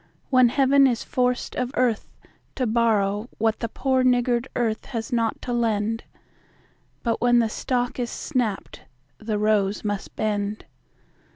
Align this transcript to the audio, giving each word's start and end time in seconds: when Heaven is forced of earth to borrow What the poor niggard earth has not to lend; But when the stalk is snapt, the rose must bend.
when 0.31 0.49
Heaven 0.49 0.87
is 0.87 1.03
forced 1.03 1.53
of 1.55 1.69
earth 1.75 2.07
to 2.55 2.65
borrow 2.65 3.29
What 3.37 3.59
the 3.59 3.69
poor 3.69 4.03
niggard 4.03 4.47
earth 4.55 4.85
has 4.85 5.13
not 5.13 5.39
to 5.43 5.53
lend; 5.53 6.05
But 7.03 7.21
when 7.21 7.37
the 7.37 7.49
stalk 7.49 7.99
is 7.99 8.09
snapt, 8.09 8.79
the 9.19 9.37
rose 9.37 9.83
must 9.85 10.15
bend. 10.15 10.65